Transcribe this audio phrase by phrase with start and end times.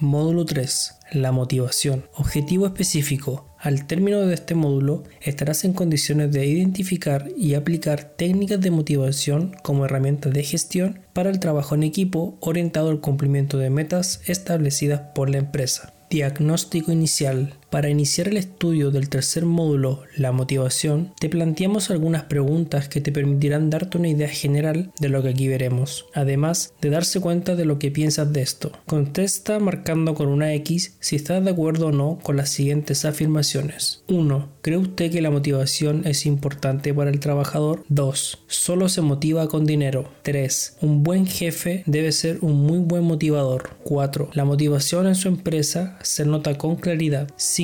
[0.00, 0.94] Módulo 3.
[1.10, 2.04] La motivación.
[2.14, 3.46] Objetivo específico.
[3.58, 9.56] Al término de este módulo estarás en condiciones de identificar y aplicar técnicas de motivación
[9.64, 15.00] como herramienta de gestión para el trabajo en equipo orientado al cumplimiento de metas establecidas
[15.16, 15.92] por la empresa.
[16.10, 17.54] Diagnóstico inicial.
[17.70, 23.12] Para iniciar el estudio del tercer módulo, la motivación, te planteamos algunas preguntas que te
[23.12, 27.66] permitirán darte una idea general de lo que aquí veremos, además de darse cuenta de
[27.66, 28.72] lo que piensas de esto.
[28.86, 34.02] Contesta marcando con una X si estás de acuerdo o no con las siguientes afirmaciones.
[34.08, 34.48] 1.
[34.62, 37.84] ¿Cree usted que la motivación es importante para el trabajador?
[37.90, 38.44] 2.
[38.46, 40.10] Solo se motiva con dinero.
[40.22, 40.78] 3.
[40.80, 43.76] Un buen jefe debe ser un muy buen motivador.
[43.84, 44.30] 4.
[44.32, 47.28] La motivación en su empresa se nota con claridad.
[47.36, 47.57] 5.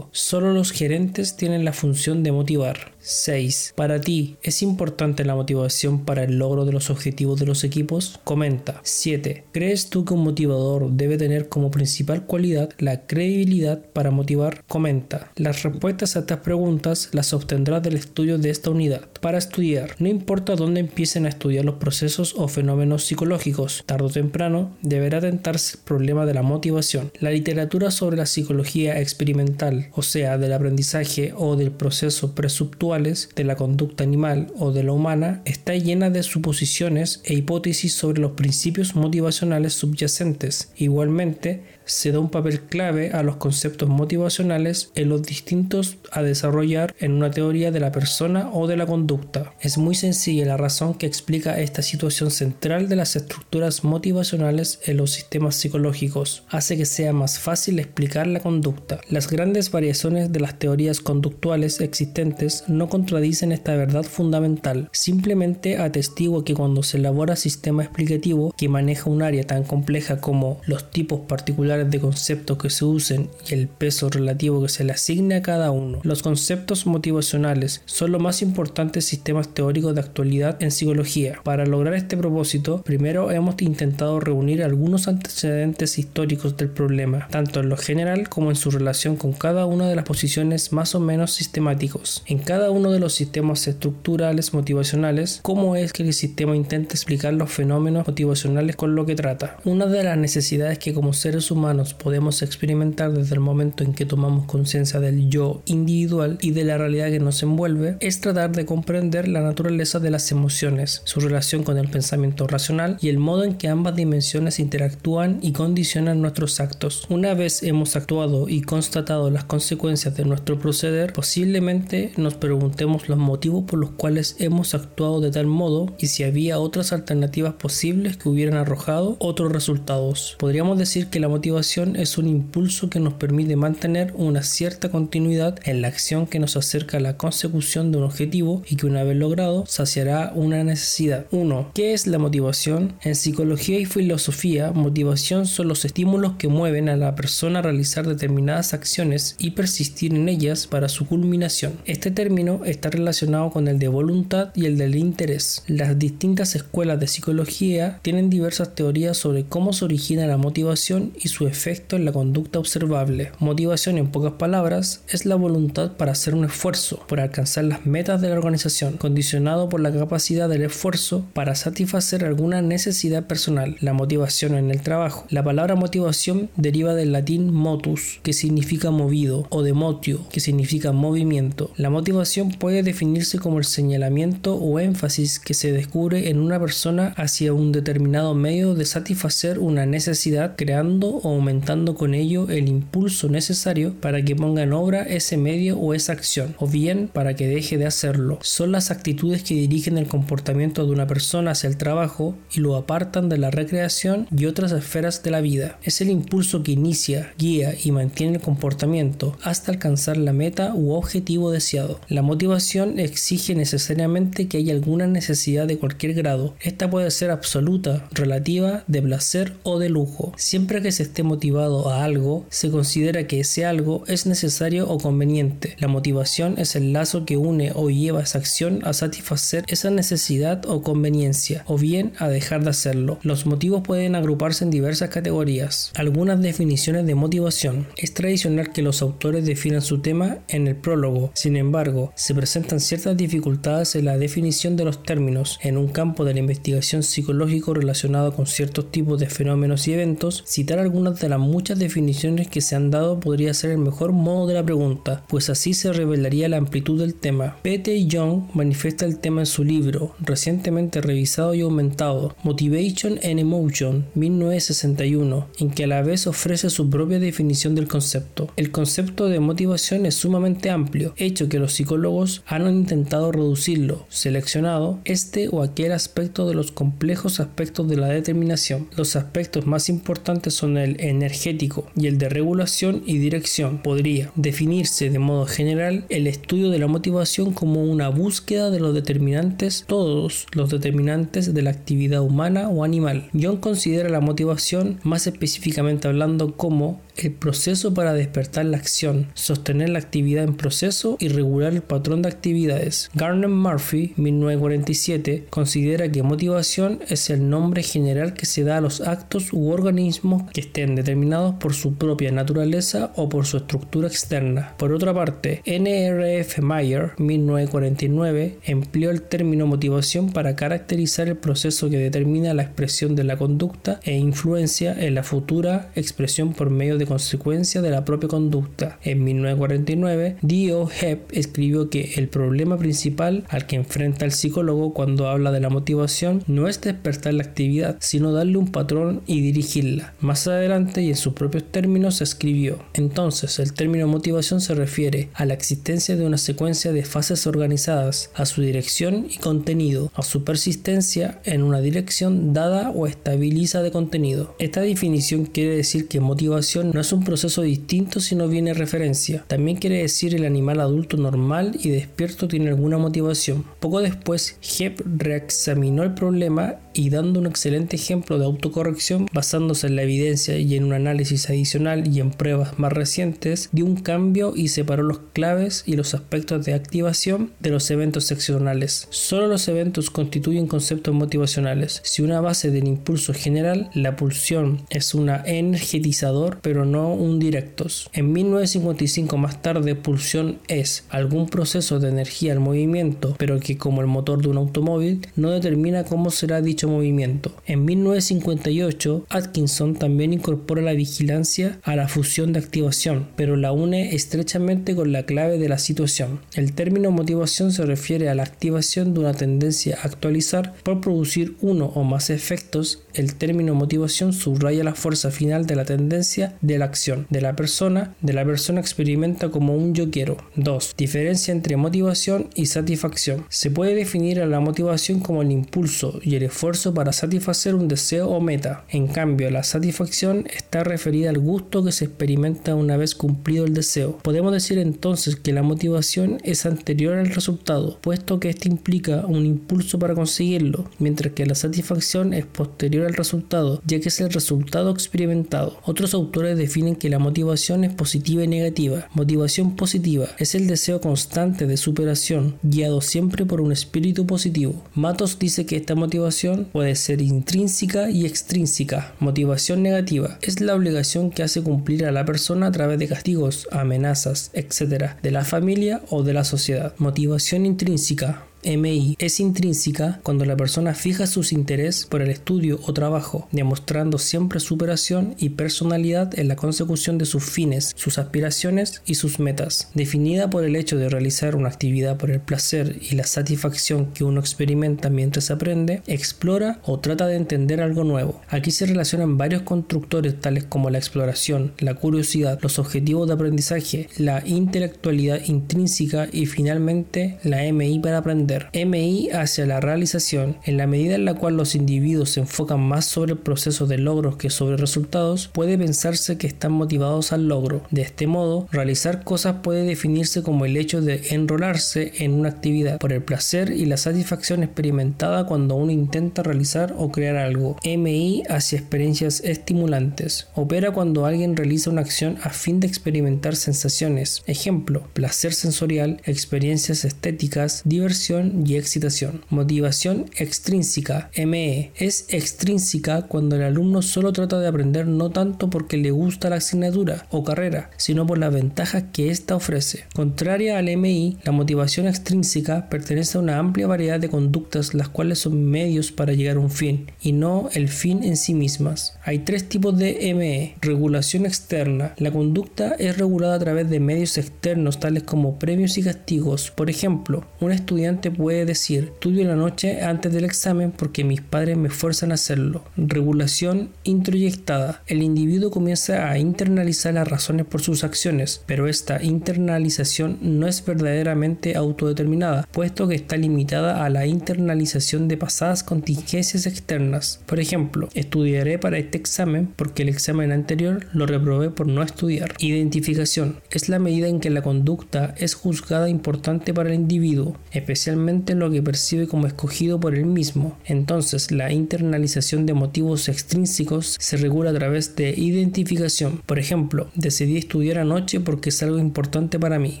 [0.12, 2.92] Solo los gerentes tienen la función de motivar.
[3.02, 3.74] 6.
[3.76, 8.20] Para ti, ¿es importante la motivación para el logro de los objetivos de los equipos?
[8.24, 8.80] Comenta.
[8.82, 9.44] 7.
[9.52, 14.64] ¿Crees tú que un motivador debe tener como principal cualidad la credibilidad para motivar?
[14.66, 15.30] Comenta.
[15.36, 19.08] Las respuestas a estas preguntas las obtendrás del estudio de esta unidad.
[19.20, 24.10] Para estudiar, no importa dónde empiecen a estudiar los procesos o fenómenos psicológicos, tarde o
[24.10, 27.12] temprano deberá tentarse el problema de la motivación.
[27.20, 33.44] La literatura sobre la psicología experimental, o sea, del aprendizaje o del proceso presupuesto de
[33.44, 38.32] la conducta animal o de la humana está llena de suposiciones e hipótesis sobre los
[38.32, 40.72] principios motivacionales subyacentes.
[40.76, 46.94] Igualmente, se da un papel clave a los conceptos motivacionales en los distintos a desarrollar
[47.00, 49.54] en una teoría de la persona o de la conducta.
[49.60, 54.98] Es muy sencilla la razón que explica esta situación central de las estructuras motivacionales en
[54.98, 56.44] los sistemas psicológicos.
[56.48, 59.00] Hace que sea más fácil explicar la conducta.
[59.08, 64.88] Las grandes variaciones de las teorías conductuales existentes no contradicen esta verdad fundamental.
[64.92, 70.60] Simplemente atestigua que cuando se elabora sistema explicativo que maneja un área tan compleja como
[70.66, 74.92] los tipos particulares de conceptos que se usen y el peso relativo que se le
[74.92, 76.00] asigne a cada uno.
[76.02, 81.40] Los conceptos motivacionales son los más importantes sistemas teóricos de actualidad en psicología.
[81.44, 87.68] Para lograr este propósito, primero hemos intentado reunir algunos antecedentes históricos del problema, tanto en
[87.68, 91.32] lo general como en su relación con cada una de las posiciones más o menos
[91.32, 92.22] sistemáticos.
[92.26, 97.32] En cada uno de los sistemas estructurales motivacionales, cómo es que el sistema intenta explicar
[97.34, 99.56] los fenómenos motivacionales con lo que trata.
[99.64, 101.59] Una de las necesidades que como seres humanos
[101.98, 106.78] podemos experimentar desde el momento en que tomamos conciencia del yo individual y de la
[106.78, 111.62] realidad que nos envuelve es tratar de comprender la naturaleza de las emociones, su relación
[111.62, 116.60] con el pensamiento racional y el modo en que ambas dimensiones interactúan y condicionan nuestros
[116.60, 117.04] actos.
[117.10, 123.18] Una vez hemos actuado y constatado las consecuencias de nuestro proceder, posiblemente nos preguntemos los
[123.18, 128.16] motivos por los cuales hemos actuado de tal modo y si había otras alternativas posibles
[128.16, 130.36] que hubieran arrojado otros resultados.
[130.38, 135.58] Podríamos decir que la motivación es un impulso que nos permite mantener una cierta continuidad
[135.64, 139.02] en la acción que nos acerca a la consecución de un objetivo y que una
[139.02, 141.26] vez logrado saciará una necesidad.
[141.32, 141.72] 1.
[141.74, 142.94] ¿Qué es la motivación?
[143.02, 148.06] En psicología y filosofía, motivación son los estímulos que mueven a la persona a realizar
[148.06, 151.74] determinadas acciones y persistir en ellas para su culminación.
[151.84, 155.64] Este término está relacionado con el de voluntad y el del interés.
[155.66, 161.28] Las distintas escuelas de psicología tienen diversas teorías sobre cómo se origina la motivación y
[161.28, 163.32] su efecto en la conducta observable.
[163.38, 168.20] Motivación, en pocas palabras, es la voluntad para hacer un esfuerzo, por alcanzar las metas
[168.20, 173.76] de la organización, condicionado por la capacidad del esfuerzo para satisfacer alguna necesidad personal.
[173.80, 175.26] La motivación en el trabajo.
[175.30, 180.92] La palabra motivación deriva del latín motus, que significa movido, o de motio, que significa
[180.92, 181.70] movimiento.
[181.76, 187.14] La motivación puede definirse como el señalamiento o énfasis que se descubre en una persona
[187.16, 193.28] hacia un determinado medio de satisfacer una necesidad, creando o aumentando con ello el impulso
[193.28, 197.46] necesario para que ponga en obra ese medio o esa acción, o bien para que
[197.46, 198.38] deje de hacerlo.
[198.42, 202.76] Son las actitudes que dirigen el comportamiento de una persona hacia el trabajo y lo
[202.76, 205.78] apartan de la recreación y otras esferas de la vida.
[205.82, 210.92] Es el impulso que inicia, guía y mantiene el comportamiento hasta alcanzar la meta u
[210.92, 212.00] objetivo deseado.
[212.08, 216.54] La motivación exige necesariamente que haya alguna necesidad de cualquier grado.
[216.60, 220.32] Esta puede ser absoluta, relativa, de placer o de lujo.
[220.36, 224.98] Siempre que se esté motivado a algo, se considera que ese algo es necesario o
[224.98, 225.76] conveniente.
[225.78, 230.64] La motivación es el lazo que une o lleva esa acción a satisfacer esa necesidad
[230.66, 233.18] o conveniencia, o bien a dejar de hacerlo.
[233.22, 235.92] Los motivos pueden agruparse en diversas categorías.
[235.94, 237.86] Algunas definiciones de motivación.
[237.96, 241.30] Es tradicional que los autores definan su tema en el prólogo.
[241.34, 246.24] Sin embargo, se presentan ciertas dificultades en la definición de los términos en un campo
[246.24, 251.28] de la investigación psicológico relacionado con ciertos tipos de fenómenos y eventos, citar algunas de
[251.28, 255.24] las muchas definiciones que se han dado podría ser el mejor modo de la pregunta,
[255.28, 257.56] pues así se revelaría la amplitud del tema.
[257.62, 258.06] P.T.
[258.06, 265.48] Young manifiesta el tema en su libro, recientemente revisado y aumentado, Motivation and Emotion, 1961,
[265.58, 268.52] en que a la vez ofrece su propia definición del concepto.
[268.56, 275.00] El concepto de motivación es sumamente amplio, hecho que los psicólogos han intentado reducirlo, seleccionado
[275.04, 278.88] este o aquel aspecto de los complejos aspectos de la determinación.
[278.96, 283.82] Los aspectos más importantes son el energético y el de regulación y dirección.
[283.82, 288.94] Podría definirse de modo general el estudio de la motivación como una búsqueda de los
[288.94, 293.28] determinantes, todos los determinantes de la actividad humana o animal.
[293.40, 299.90] John considera la motivación, más específicamente hablando, como el proceso para despertar la acción, sostener
[299.90, 303.10] la actividad en proceso y regular el patrón de actividades.
[303.14, 309.00] Garner Murphy, 1947, considera que motivación es el nombre general que se da a los
[309.00, 314.74] actos u organismos que estén determinados por su propia naturaleza o por su estructura externa.
[314.76, 316.62] Por otra parte, N.R.F.
[316.62, 323.24] Meyer, 1949, empleó el término motivación para caracterizar el proceso que determina la expresión de
[323.24, 328.28] la conducta e influencia en la futura expresión por medio de consecuencia de la propia
[328.28, 329.00] conducta.
[329.02, 335.28] En 1949, Dio Hepp escribió que el problema principal al que enfrenta el psicólogo cuando
[335.28, 340.14] habla de la motivación no es despertar la actividad, sino darle un patrón y dirigirla.
[340.20, 345.46] Más adelante y en sus propios términos escribió, entonces el término motivación se refiere a
[345.46, 350.44] la existencia de una secuencia de fases organizadas, a su dirección y contenido, a su
[350.44, 354.54] persistencia en una dirección dada o estabiliza de contenido.
[354.60, 359.44] Esta definición quiere decir que motivación no es un proceso distinto si no viene referencia.
[359.46, 363.64] También quiere decir el animal adulto normal y despierto tiene alguna motivación.
[363.80, 369.96] Poco después, Hep reexaminó el problema y dando un excelente ejemplo de autocorrección basándose en
[369.96, 374.52] la evidencia y en un análisis adicional y en pruebas más recientes, dio un cambio
[374.56, 379.06] y separó los claves y los aspectos de activación de los eventos seccionales.
[379.10, 382.00] Solo los eventos constituyen conceptos motivacionales.
[382.04, 388.08] Si una base del impulso general, la pulsión es un energetizador, pero no un directos.
[388.12, 394.00] En 1955 más tarde, pulsión es algún proceso de energía al movimiento, pero que como
[394.00, 397.52] el motor de un automóvil no determina cómo será dicho movimiento.
[397.66, 404.14] En 1958, Atkinson también incorpora la vigilancia a la fusión de activación, pero la une
[404.14, 406.40] estrechamente con la clave de la situación.
[406.54, 411.56] El término motivación se refiere a la activación de una tendencia a actualizar por producir
[411.60, 413.02] uno o más efectos.
[413.14, 417.56] El término motivación subraya la fuerza final de la tendencia de la acción de la
[417.56, 420.36] persona, de la persona experimenta como un yo quiero.
[420.56, 420.94] 2.
[420.96, 423.44] Diferencia entre motivación y satisfacción.
[423.48, 427.88] Se puede definir a la motivación como el impulso y el esfuerzo para satisfacer un
[427.88, 428.84] deseo o meta.
[428.90, 433.74] En cambio, la satisfacción está referida al gusto que se experimenta una vez cumplido el
[433.74, 434.18] deseo.
[434.18, 439.46] Podemos decir entonces que la motivación es anterior al resultado, puesto que éste implica un
[439.46, 444.30] impulso para conseguirlo, mientras que la satisfacción es posterior al resultado, ya que es el
[444.30, 445.80] resultado experimentado.
[445.84, 449.08] Otros autores definen que la motivación es positiva y negativa.
[449.12, 454.84] Motivación positiva es el deseo constante de superación, guiado siempre por un espíritu positivo.
[454.94, 459.14] Matos dice que esta motivación puede ser intrínseca y extrínseca.
[459.20, 463.68] Motivación negativa es la obligación que hace cumplir a la persona a través de castigos,
[463.72, 466.94] amenazas, etc., de la familia o de la sociedad.
[466.98, 472.92] Motivación intrínseca MI es intrínseca cuando la persona fija sus intereses por el estudio o
[472.92, 479.14] trabajo, demostrando siempre superación y personalidad en la consecución de sus fines, sus aspiraciones y
[479.14, 479.90] sus metas.
[479.94, 484.24] Definida por el hecho de realizar una actividad por el placer y la satisfacción que
[484.24, 488.42] uno experimenta mientras aprende, explora o trata de entender algo nuevo.
[488.48, 494.08] Aquí se relacionan varios constructores tales como la exploración, la curiosidad, los objetivos de aprendizaje,
[494.18, 500.86] la intelectualidad intrínseca y finalmente la MI para aprender MI hacia la realización, en la
[500.86, 504.50] medida en la cual los individuos se enfocan más sobre el proceso de logros que
[504.50, 507.82] sobre resultados, puede pensarse que están motivados al logro.
[507.90, 512.98] De este modo, realizar cosas puede definirse como el hecho de enrolarse en una actividad
[512.98, 517.76] por el placer y la satisfacción experimentada cuando uno intenta realizar o crear algo.
[517.84, 520.48] MI hacia experiencias estimulantes.
[520.54, 524.42] Opera cuando alguien realiza una acción a fin de experimentar sensaciones.
[524.46, 529.44] Ejemplo, placer sensorial, experiencias estéticas, diversión y excitación.
[529.50, 535.96] Motivación extrínseca, ME, es extrínseca cuando el alumno solo trata de aprender no tanto porque
[535.96, 540.04] le gusta la asignatura o carrera, sino por las ventajas que ésta ofrece.
[540.14, 545.38] Contraria al MI, la motivación extrínseca pertenece a una amplia variedad de conductas las cuales
[545.38, 549.18] son medios para llegar a un fin y no el fin en sí mismas.
[549.24, 550.74] Hay tres tipos de ME.
[550.80, 552.14] Regulación externa.
[552.18, 556.70] La conducta es regulada a través de medios externos tales como premios y castigos.
[556.70, 561.76] Por ejemplo, un estudiante puede decir, estudio la noche antes del examen porque mis padres
[561.76, 562.84] me fuerzan a hacerlo.
[562.96, 565.02] Regulación introyectada.
[565.06, 570.84] El individuo comienza a internalizar las razones por sus acciones, pero esta internalización no es
[570.84, 577.40] verdaderamente autodeterminada, puesto que está limitada a la internalización de pasadas contingencias externas.
[577.46, 582.54] Por ejemplo, estudiaré para este examen porque el examen anterior lo reprobé por no estudiar.
[582.58, 588.19] Identificación es la medida en que la conducta es juzgada importante para el individuo, especialmente
[588.54, 590.76] lo que percibe como escogido por él mismo.
[590.84, 596.42] Entonces, la internalización de motivos extrínsecos se regula a través de identificación.
[596.46, 600.00] Por ejemplo, decidí estudiar anoche porque es algo importante para mí.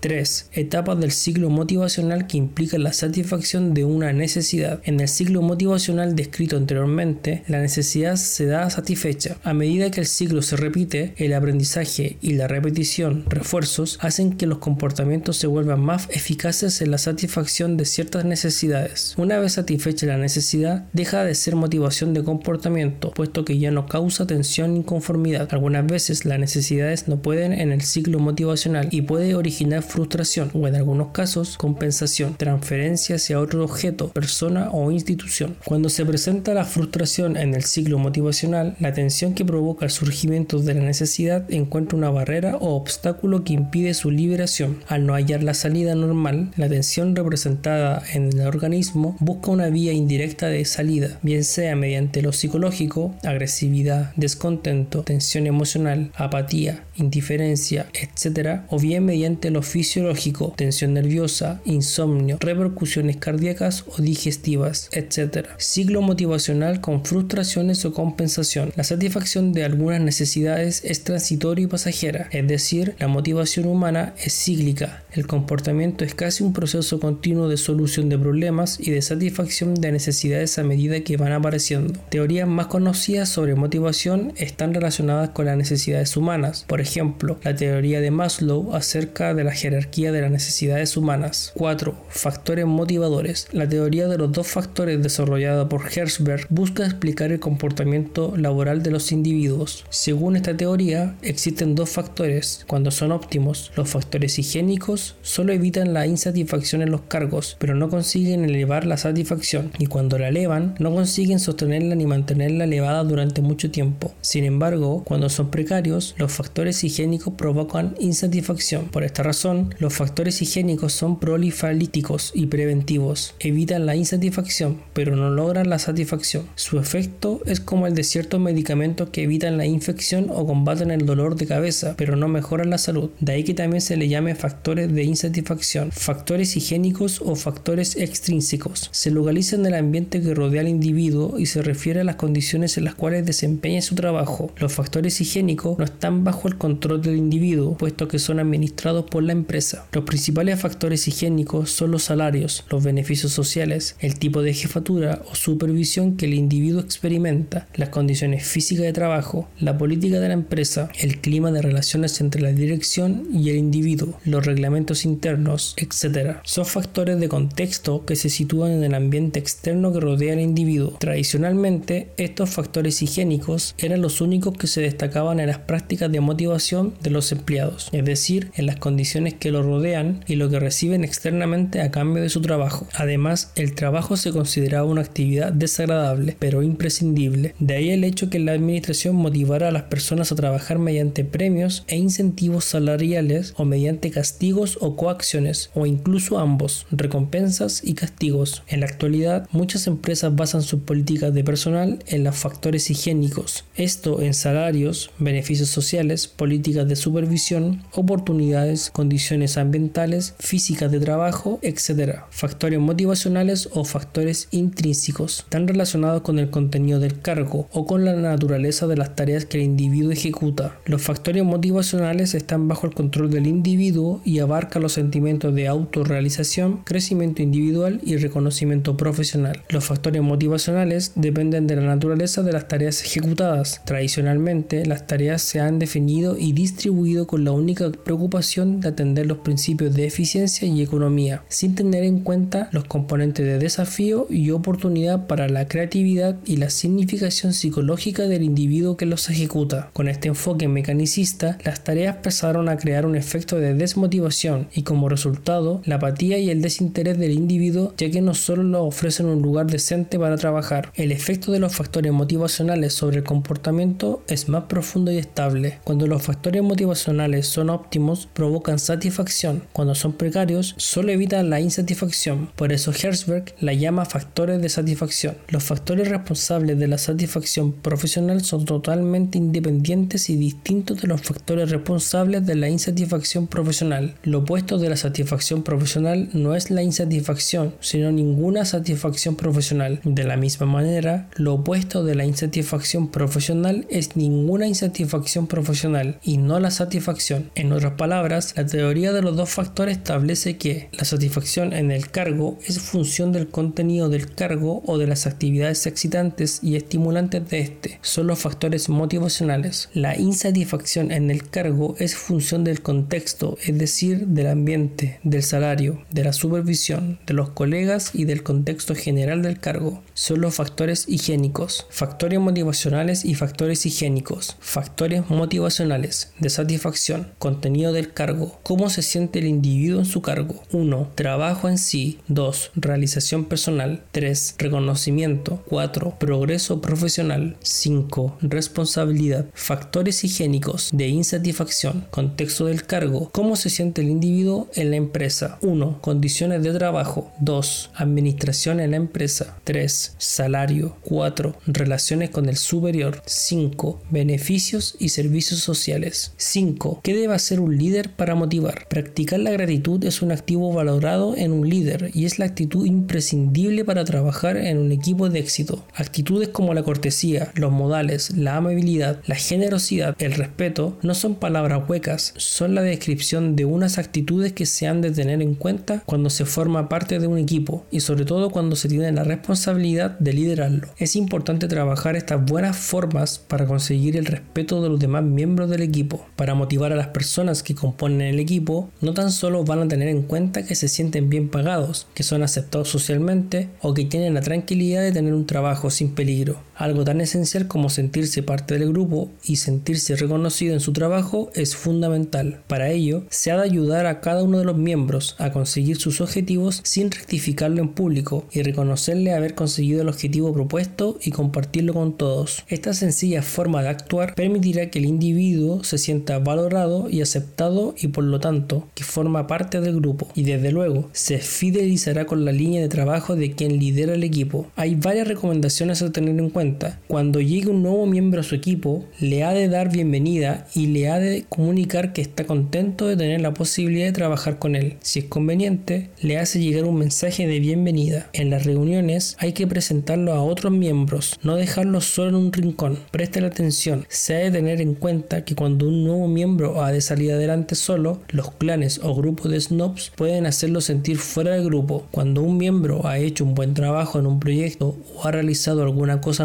[0.00, 0.50] 3.
[0.52, 4.80] Etapas del ciclo motivacional que implican la satisfacción de una necesidad.
[4.84, 9.36] En el ciclo motivacional descrito anteriormente, la necesidad se da satisfecha.
[9.42, 14.46] A medida que el ciclo se repite, el aprendizaje y la repetición, refuerzos, hacen que
[14.46, 19.14] los comportamientos se vuelvan más eficaces en la satisfacción de ciertas necesidades.
[19.18, 23.84] Una vez satisfecha la necesidad, deja de ser motivación de comportamiento, puesto que ya no
[23.84, 25.46] causa tensión ni conformidad.
[25.50, 30.66] Algunas veces las necesidades no pueden en el ciclo motivacional y puede originar frustración o
[30.66, 35.56] en algunos casos compensación, transferencia hacia otro objeto, persona o institución.
[35.66, 40.60] Cuando se presenta la frustración en el ciclo motivacional, la tensión que provoca el surgimiento
[40.60, 44.78] de la necesidad encuentra una barrera o obstáculo que impide su liberación.
[44.88, 49.92] Al no hallar la salida normal, la tensión representada en el organismo busca una vía
[49.92, 58.60] indirecta de salida, bien sea mediante lo psicológico, agresividad, descontento, tensión emocional, apatía, indiferencia, etc.,
[58.68, 65.48] o bien mediante lo fisiológico, tensión nerviosa, insomnio, repercusiones cardíacas o digestivas, etc.
[65.58, 68.72] Ciclo motivacional con frustraciones o compensación.
[68.76, 74.34] La satisfacción de algunas necesidades es transitoria y pasajera, es decir, la motivación humana es
[74.34, 75.02] cíclica.
[75.12, 79.92] El comportamiento es casi un proceso continuo de solución de problemas y de satisfacción de
[79.92, 81.98] necesidades a medida que van apareciendo.
[82.08, 86.64] Teorías más conocidas sobre motivación están relacionadas con las necesidades humanas.
[86.66, 91.52] Por ejemplo, la teoría de Maslow acerca de la jerarquía de las necesidades humanas.
[91.54, 91.94] 4.
[92.08, 93.46] Factores motivadores.
[93.52, 98.90] La teoría de los dos factores desarrollada por Herzberg busca explicar el comportamiento laboral de
[98.90, 99.84] los individuos.
[99.90, 102.64] Según esta teoría, existen dos factores.
[102.66, 107.88] Cuando son óptimos, los factores higiénicos solo evitan la insatisfacción en los cargos, pero no
[107.88, 113.42] consiguen elevar la satisfacción, y cuando la elevan, no consiguen sostenerla ni mantenerla elevada durante
[113.42, 114.14] mucho tiempo.
[114.20, 118.86] Sin embargo, cuando son precarios, los factores higiénicos provocan insatisfacción.
[118.86, 123.34] Por esta razón, los factores higiénicos son prolifalíticos y preventivos.
[123.40, 126.44] Evitan la insatisfacción, pero no logran la satisfacción.
[126.54, 131.06] Su efecto es como el de ciertos medicamentos que evitan la infección o combaten el
[131.06, 133.10] dolor de cabeza, pero no mejoran la salud.
[133.20, 138.88] De ahí que también se le llame factores de insatisfacción, factores higiénicos o factores extrínsecos.
[138.92, 142.76] Se localizan en el ambiente que rodea al individuo y se refiere a las condiciones
[142.78, 144.50] en las cuales desempeña su trabajo.
[144.56, 149.22] Los factores higiénicos no están bajo el control del individuo, puesto que son administrados por
[149.22, 149.86] la empresa.
[149.92, 155.34] Los principales factores higiénicos son los salarios, los beneficios sociales, el tipo de jefatura o
[155.34, 160.90] supervisión que el individuo experimenta, las condiciones físicas de trabajo, la política de la empresa,
[161.00, 166.38] el clima de relaciones entre la dirección y el individuo, los reglamentos internos, etc.
[166.44, 170.96] Son factores de contexto que se sitúan en el ambiente externo que rodea al individuo.
[170.98, 176.57] Tradicionalmente, estos factores higiénicos eran los únicos que se destacaban en las prácticas de motivación
[176.58, 181.04] de los empleados, es decir, en las condiciones que los rodean y lo que reciben
[181.04, 182.88] externamente a cambio de su trabajo.
[182.94, 187.54] Además, el trabajo se consideraba una actividad desagradable, pero imprescindible.
[187.60, 191.84] De ahí el hecho que la administración motivara a las personas a trabajar mediante premios
[191.86, 198.62] e incentivos salariales o mediante castigos o coacciones, o incluso ambos, recompensas y castigos.
[198.66, 204.20] En la actualidad, muchas empresas basan sus políticas de personal en los factores higiénicos, esto
[204.20, 212.20] en salarios, beneficios sociales, políticas de supervisión, oportunidades, condiciones ambientales, físicas de trabajo, etc.
[212.30, 218.14] Factores motivacionales o factores intrínsecos, están relacionados con el contenido del cargo o con la
[218.14, 220.78] naturaleza de las tareas que el individuo ejecuta.
[220.86, 226.78] Los factores motivacionales están bajo el control del individuo y abarcan los sentimientos de autorrealización,
[226.84, 229.62] crecimiento individual y reconocimiento profesional.
[229.70, 233.82] Los factores motivacionales dependen de la naturaleza de las tareas ejecutadas.
[233.84, 239.38] Tradicionalmente, las tareas se han definido y distribuido con la única preocupación de atender los
[239.38, 245.26] principios de eficiencia y economía, sin tener en cuenta los componentes de desafío y oportunidad
[245.26, 249.90] para la creatividad y la significación psicológica del individuo que los ejecuta.
[249.92, 255.08] Con este enfoque mecanicista, las tareas pasaron a crear un efecto de desmotivación y como
[255.08, 259.42] resultado la apatía y el desinterés del individuo ya que no solo lo ofrecen un
[259.42, 260.90] lugar decente para trabajar.
[260.94, 265.78] El efecto de los factores motivacionales sobre el comportamiento es más profundo y estable.
[265.84, 269.64] Cuando los factores motivacionales son óptimos provocan satisfacción.
[269.72, 272.50] Cuando son precarios solo evitan la insatisfacción.
[272.56, 275.36] Por eso Herzberg la llama factores de satisfacción.
[275.48, 281.70] Los factores responsables de la satisfacción profesional son totalmente independientes y distintos de los factores
[281.70, 284.14] responsables de la insatisfacción profesional.
[284.22, 290.00] Lo opuesto de la satisfacción profesional no es la insatisfacción, sino ninguna satisfacción profesional.
[290.04, 296.38] De la misma manera, lo opuesto de la insatisfacción profesional es ninguna insatisfacción profesional y
[296.38, 297.50] no la satisfacción.
[297.54, 302.10] En otras palabras, la teoría de los dos factores establece que la satisfacción en el
[302.10, 307.60] cargo es función del contenido del cargo o de las actividades excitantes y estimulantes de
[307.60, 307.98] este.
[308.02, 309.88] Son los factores motivacionales.
[309.92, 316.04] La insatisfacción en el cargo es función del contexto, es decir, del ambiente, del salario,
[316.10, 320.02] de la supervisión, de los colegas y del contexto general del cargo.
[320.18, 324.56] Son los factores higiénicos, factores motivacionales y factores higiénicos.
[324.58, 330.60] Factores motivacionales de satisfacción, contenido del cargo, cómo se siente el individuo en su cargo.
[330.72, 331.12] 1.
[331.14, 332.18] Trabajo en sí.
[332.26, 332.72] 2.
[332.74, 334.02] Realización personal.
[334.10, 334.56] 3.
[334.58, 335.62] Reconocimiento.
[335.68, 336.16] 4.
[336.18, 337.56] Progreso profesional.
[337.62, 338.38] 5.
[338.40, 339.46] Responsabilidad.
[339.54, 342.08] Factores higiénicos de insatisfacción.
[342.10, 343.30] Contexto del cargo.
[343.30, 345.58] Cómo se siente el individuo en la empresa.
[345.62, 346.00] 1.
[346.00, 347.30] Condiciones de trabajo.
[347.38, 347.92] 2.
[347.94, 349.56] Administración en la empresa.
[349.62, 350.07] 3.
[350.18, 350.96] Salario.
[351.02, 351.56] 4.
[351.66, 353.22] Relaciones con el superior.
[353.26, 354.02] 5.
[354.10, 356.32] Beneficios y servicios sociales.
[356.36, 357.00] 5.
[357.02, 358.86] ¿Qué debe hacer un líder para motivar?
[358.88, 363.84] Practicar la gratitud es un activo valorado en un líder y es la actitud imprescindible
[363.84, 365.84] para trabajar en un equipo de éxito.
[365.94, 371.88] Actitudes como la cortesía, los modales, la amabilidad, la generosidad, el respeto no son palabras
[371.88, 376.30] huecas, son la descripción de unas actitudes que se han de tener en cuenta cuando
[376.30, 380.32] se forma parte de un equipo y sobre todo cuando se tiene la responsabilidad de
[380.32, 380.88] liderarlo.
[380.96, 385.82] Es importante trabajar estas buenas formas para conseguir el respeto de los demás miembros del
[385.82, 386.26] equipo.
[386.36, 390.08] Para motivar a las personas que componen el equipo, no tan solo van a tener
[390.08, 394.42] en cuenta que se sienten bien pagados, que son aceptados socialmente o que tienen la
[394.42, 396.60] tranquilidad de tener un trabajo sin peligro.
[396.78, 401.74] Algo tan esencial como sentirse parte del grupo y sentirse reconocido en su trabajo es
[401.74, 402.60] fundamental.
[402.68, 406.20] Para ello, se ha de ayudar a cada uno de los miembros a conseguir sus
[406.20, 412.16] objetivos sin rectificarlo en público y reconocerle haber conseguido el objetivo propuesto y compartirlo con
[412.16, 412.62] todos.
[412.68, 418.06] Esta sencilla forma de actuar permitirá que el individuo se sienta valorado y aceptado y
[418.06, 422.52] por lo tanto que forma parte del grupo y desde luego se fidelizará con la
[422.52, 424.68] línea de trabajo de quien lidera el equipo.
[424.76, 426.67] Hay varias recomendaciones a tener en cuenta
[427.06, 431.08] cuando llegue un nuevo miembro a su equipo, le ha de dar bienvenida y le
[431.08, 434.96] ha de comunicar que está contento de tener la posibilidad de trabajar con él.
[435.00, 438.28] Si es conveniente, le hace llegar un mensaje de bienvenida.
[438.32, 442.98] En las reuniones hay que presentarlo a otros miembros, no dejarlo solo en un rincón.
[443.10, 446.92] Preste la atención, se ha de tener en cuenta que cuando un nuevo miembro ha
[446.92, 451.64] de salir adelante solo, los clanes o grupos de snobs pueden hacerlo sentir fuera del
[451.64, 452.06] grupo.
[452.10, 456.20] Cuando un miembro ha hecho un buen trabajo en un proyecto o ha realizado alguna
[456.20, 456.44] cosa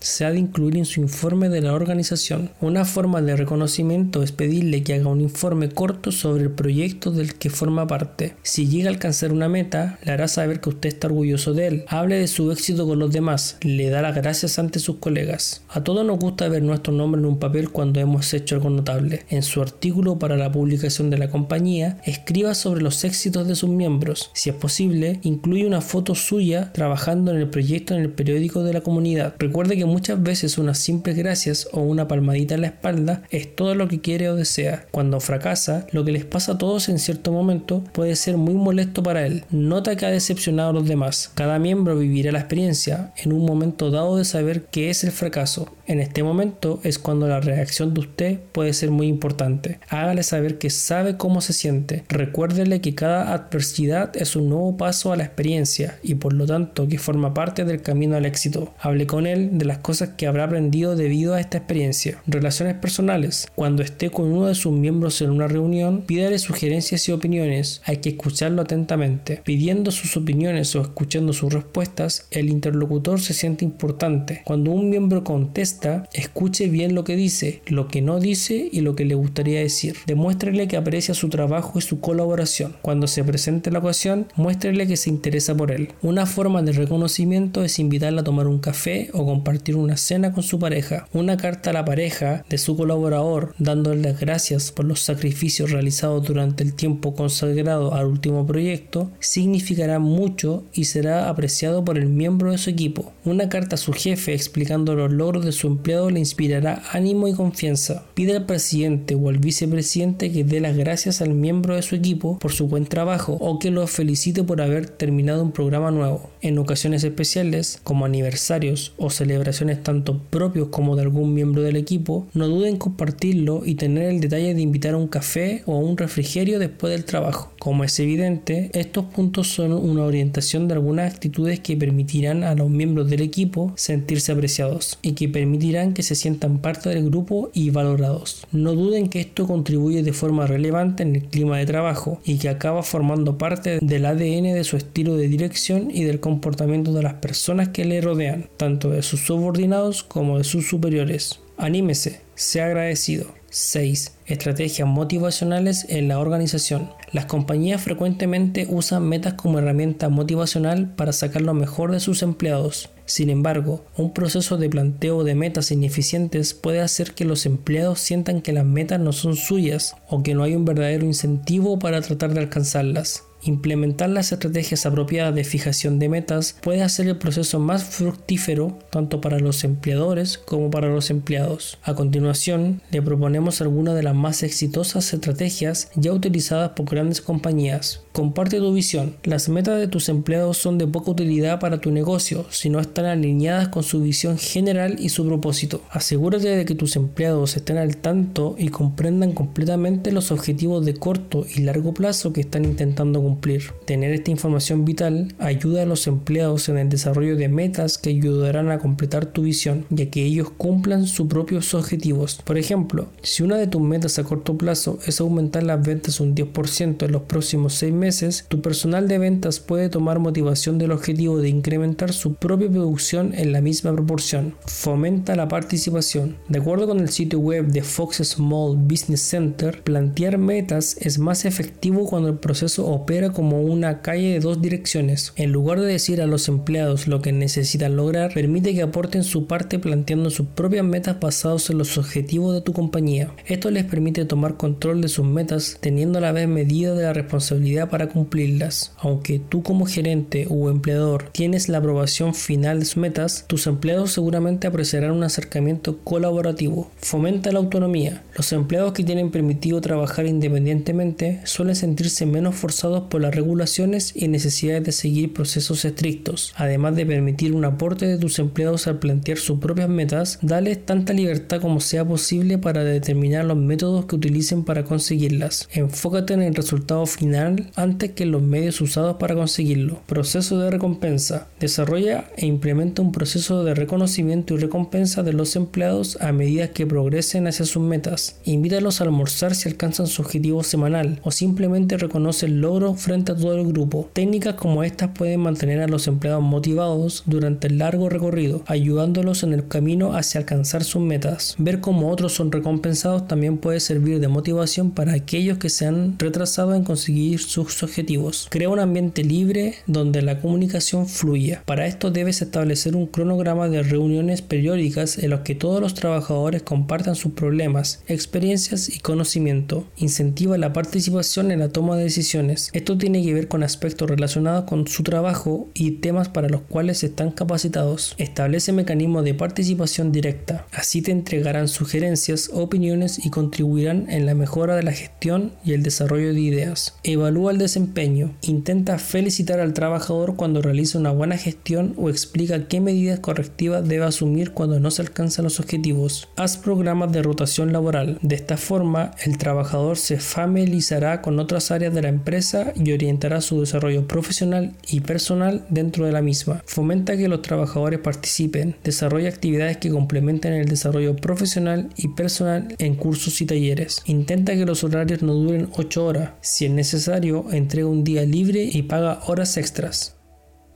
[0.00, 2.50] se ha de incluir en su informe de la organización.
[2.60, 7.34] Una forma de reconocimiento es pedirle que haga un informe corto sobre el proyecto del
[7.34, 8.34] que forma parte.
[8.42, 11.84] Si llega a alcanzar una meta, le hará saber que usted está orgulloso de él.
[11.88, 15.62] Hable de su éxito con los demás, le da las gracias ante sus colegas.
[15.68, 19.24] A todos nos gusta ver nuestro nombre en un papel cuando hemos hecho algo notable.
[19.28, 23.70] En su artículo para la publicación de la compañía, escriba sobre los éxitos de sus
[23.70, 24.30] miembros.
[24.32, 28.72] Si es posible, incluye una foto suya trabajando en el proyecto en el periódico de
[28.72, 29.34] la comunidad.
[29.40, 33.74] Recuerde que muchas veces unas simples gracias o una palmadita en la espalda es todo
[33.74, 34.86] lo que quiere o desea.
[34.90, 39.02] Cuando fracasa, lo que les pasa a todos en cierto momento puede ser muy molesto
[39.02, 39.44] para él.
[39.50, 41.32] Nota que ha decepcionado a los demás.
[41.34, 45.74] Cada miembro vivirá la experiencia en un momento dado de saber qué es el fracaso.
[45.90, 49.80] En este momento es cuando la reacción de usted puede ser muy importante.
[49.88, 52.04] Hágale saber que sabe cómo se siente.
[52.08, 56.86] Recuérdele que cada adversidad es un nuevo paso a la experiencia y por lo tanto
[56.86, 58.72] que forma parte del camino al éxito.
[58.78, 62.22] Hable con él de las cosas que habrá aprendido debido a esta experiencia.
[62.24, 63.48] Relaciones personales.
[63.56, 67.82] Cuando esté con uno de sus miembros en una reunión, pídale sugerencias y opiniones.
[67.84, 69.42] Hay que escucharlo atentamente.
[69.44, 74.42] Pidiendo sus opiniones o escuchando sus respuestas, el interlocutor se siente importante.
[74.44, 75.79] Cuando un miembro contesta,
[76.12, 79.96] escuche bien lo que dice, lo que no dice y lo que le gustaría decir.
[80.06, 82.76] Demuéstrele que aprecia su trabajo y su colaboración.
[82.82, 85.92] Cuando se presente la ocasión, muéstrele que se interesa por él.
[86.02, 90.42] Una forma de reconocimiento es invitarle a tomar un café o compartir una cena con
[90.42, 91.08] su pareja.
[91.12, 96.26] Una carta a la pareja de su colaborador dándole las gracias por los sacrificios realizados
[96.26, 102.52] durante el tiempo consagrado al último proyecto significará mucho y será apreciado por el miembro
[102.52, 103.12] de su equipo.
[103.24, 107.34] Una carta a su jefe explicando los logros de su empleado le inspirará ánimo y
[107.34, 108.04] confianza.
[108.14, 112.38] Pide al presidente o al vicepresidente que dé las gracias al miembro de su equipo
[112.38, 116.30] por su buen trabajo o que lo felicite por haber terminado un programa nuevo.
[116.42, 122.26] En ocasiones especiales, como aniversarios o celebraciones tanto propios como de algún miembro del equipo,
[122.34, 125.78] no duden en compartirlo y tener el detalle de invitar a un café o a
[125.78, 127.52] un refrigerio después del trabajo.
[127.58, 132.70] Como es evidente, estos puntos son una orientación de algunas actitudes que permitirán a los
[132.70, 135.59] miembros del equipo sentirse apreciados y que permitirán
[135.94, 138.46] que se sientan parte del grupo y valorados.
[138.50, 142.48] No duden que esto contribuye de forma relevante en el clima de trabajo y que
[142.48, 147.14] acaba formando parte del ADN de su estilo de dirección y del comportamiento de las
[147.14, 151.40] personas que le rodean, tanto de sus subordinados como de sus superiores.
[151.58, 153.26] Anímese, sea agradecido.
[153.50, 154.12] 6.
[154.26, 156.90] Estrategias motivacionales en la organización.
[157.12, 162.90] Las compañías frecuentemente usan metas como herramienta motivacional para sacar lo mejor de sus empleados.
[163.06, 168.40] Sin embargo, un proceso de planteo de metas ineficientes puede hacer que los empleados sientan
[168.40, 172.32] que las metas no son suyas o que no hay un verdadero incentivo para tratar
[172.32, 173.24] de alcanzarlas.
[173.42, 179.20] Implementar las estrategias apropiadas de fijación de metas puede hacer el proceso más fructífero tanto
[179.20, 181.78] para los empleadores como para los empleados.
[181.82, 188.02] A continuación, le proponemos algunas de las más exitosas estrategias ya utilizadas por grandes compañías.
[188.12, 189.14] Comparte tu visión.
[189.22, 193.04] Las metas de tus empleados son de poca utilidad para tu negocio si no están
[193.04, 195.82] alineadas con su visión general y su propósito.
[195.90, 201.46] Asegúrate de que tus empleados estén al tanto y comprendan completamente los objetivos de corto
[201.54, 203.70] y largo plazo que están intentando cumplir.
[203.84, 208.72] Tener esta información vital ayuda a los empleados en el desarrollo de metas que ayudarán
[208.72, 212.40] a completar tu visión y a que ellos cumplan sus propios objetivos.
[212.44, 216.34] Por ejemplo, si una de tus metas a corto plazo es aumentar las ventas un
[216.34, 217.99] 10% en los próximos 6 meses,
[218.48, 223.52] tu personal de ventas puede tomar motivación del objetivo de incrementar su propia producción en
[223.52, 224.54] la misma proporción.
[224.66, 226.36] Fomenta la participación.
[226.48, 231.44] De acuerdo con el sitio web de Fox Small Business Center, plantear metas es más
[231.44, 235.34] efectivo cuando el proceso opera como una calle de dos direcciones.
[235.36, 239.46] En lugar de decir a los empleados lo que necesitan lograr, permite que aporten su
[239.46, 243.34] parte planteando sus propias metas basadas en los objetivos de tu compañía.
[243.46, 247.12] Esto les permite tomar control de sus metas teniendo a la vez medida de la
[247.12, 248.92] responsabilidad para cumplirlas.
[248.98, 254.12] Aunque tú como gerente o empleador tienes la aprobación final de sus metas, tus empleados
[254.12, 256.90] seguramente apreciarán un acercamiento colaborativo.
[256.98, 258.22] Fomenta la autonomía.
[258.36, 264.28] Los empleados que tienen permitido trabajar independientemente suelen sentirse menos forzados por las regulaciones y
[264.28, 266.52] necesidades de seguir procesos estrictos.
[266.56, 271.12] Además de permitir un aporte de tus empleados al plantear sus propias metas, dales tanta
[271.12, 275.68] libertad como sea posible para determinar los métodos que utilicen para conseguirlas.
[275.72, 280.00] Enfócate en el resultado final antes que los medios usados para conseguirlo.
[280.06, 281.48] Proceso de recompensa.
[281.58, 286.86] Desarrolla e implementa un proceso de reconocimiento y recompensa de los empleados a medida que
[286.86, 288.38] progresen hacia sus metas.
[288.44, 293.36] Invítalos a almorzar si alcanzan su objetivo semanal o simplemente reconoce el logro frente a
[293.36, 294.08] todo el grupo.
[294.12, 299.52] Técnicas como estas pueden mantener a los empleados motivados durante el largo recorrido, ayudándolos en
[299.52, 301.54] el camino hacia alcanzar sus metas.
[301.58, 306.18] Ver cómo otros son recompensados también puede servir de motivación para aquellos que se han
[306.18, 307.40] retrasado en conseguir
[307.82, 308.48] objetivos.
[308.50, 311.62] Crea un ambiente libre donde la comunicación fluya.
[311.66, 316.62] Para esto debes establecer un cronograma de reuniones periódicas en los que todos los trabajadores
[316.62, 319.86] compartan sus problemas, experiencias y conocimiento.
[319.96, 322.70] Incentiva la participación en la toma de decisiones.
[322.72, 327.02] Esto tiene que ver con aspectos relacionados con su trabajo y temas para los cuales
[327.04, 328.14] están capacitados.
[328.18, 330.66] Establece mecanismos de participación directa.
[330.72, 335.82] Así te entregarán sugerencias, opiniones y contribuirán en la mejora de la gestión y el
[335.82, 336.94] desarrollo de ideas.
[337.02, 338.34] Evalúa el desempeño.
[338.42, 344.04] Intenta felicitar al trabajador cuando realiza una buena gestión o explica qué medidas correctivas debe
[344.04, 346.28] asumir cuando no se alcanzan los objetivos.
[346.36, 348.18] Haz programas de rotación laboral.
[348.22, 353.40] De esta forma, el trabajador se familiarizará con otras áreas de la empresa y orientará
[353.40, 356.62] su desarrollo profesional y personal dentro de la misma.
[356.66, 358.76] Fomenta que los trabajadores participen.
[358.82, 364.02] Desarrolla actividades que complementen el desarrollo profesional y personal en cursos y talleres.
[364.06, 366.30] Intenta que los horarios no duren 8 horas.
[366.40, 370.16] Si es necesario, entrega un día libre y paga horas extras.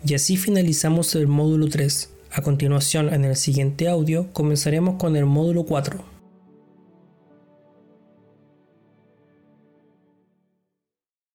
[0.06, 2.10] Y así finalizamos el módulo 3.
[2.30, 6.13] A continuación, en el siguiente audio, comenzaremos con el módulo 4.